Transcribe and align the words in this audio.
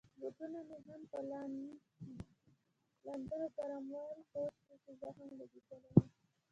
بوټونه 0.19 0.59
مې 0.67 0.77
هم 0.85 1.01
لانده 3.05 3.35
او 3.43 3.47
ګرم 3.57 3.83
ول، 3.93 4.17
پوه 4.31 4.47
شوم 4.61 4.75
چي 4.83 4.91
زه 4.99 5.07
هم 5.17 5.29
لګېدلی 5.39 5.89
یم. 5.95 6.07